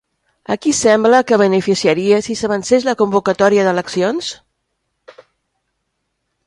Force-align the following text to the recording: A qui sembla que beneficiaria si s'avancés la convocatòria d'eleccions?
A 0.53 0.55
qui 0.61 0.71
sembla 0.77 1.19
que 1.31 1.37
beneficiaria 1.41 2.21
si 2.29 2.37
s'avancés 2.39 2.89
la 2.89 2.97
convocatòria 3.01 3.67
d'eleccions? 3.69 4.33